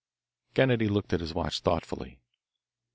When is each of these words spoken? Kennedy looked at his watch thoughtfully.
Kennedy 0.55 0.87
looked 0.87 1.13
at 1.13 1.19
his 1.19 1.35
watch 1.35 1.59
thoughtfully. 1.59 2.17